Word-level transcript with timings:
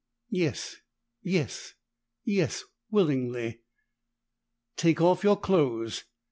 "Yes 0.31 0.77
yes 1.21 1.75
yes! 2.25 2.63
Willingly!" 2.89 3.61
"Take 4.75 4.99
off 4.99 5.23
your 5.23 5.39
clothes!" 5.39 6.05